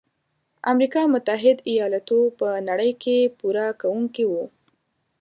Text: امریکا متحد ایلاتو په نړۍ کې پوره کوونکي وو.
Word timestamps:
امریکا 0.71 1.01
متحد 1.13 1.57
ایلاتو 1.69 2.19
په 2.39 2.47
نړۍ 2.67 2.91
کې 3.03 3.17
پوره 3.37 3.65
کوونکي 3.81 4.23
وو. 4.27 4.43